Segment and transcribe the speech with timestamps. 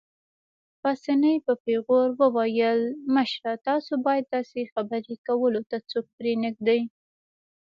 [0.81, 2.81] پاسیني په پېغور وویل:
[3.15, 6.81] مشره، تاسو باید داسې خبرې کولو ته څوک پرېنږدئ.